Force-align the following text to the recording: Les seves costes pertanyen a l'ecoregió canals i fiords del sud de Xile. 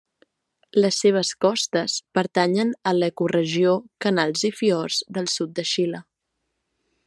Les 0.83 0.95
seves 1.03 1.33
costes 1.45 1.97
pertanyen 2.19 2.73
a 2.91 2.95
l'ecoregió 3.01 3.77
canals 4.07 4.49
i 4.53 4.53
fiords 4.63 5.03
del 5.19 5.33
sud 5.39 5.57
de 5.61 5.71
Xile. 5.75 6.05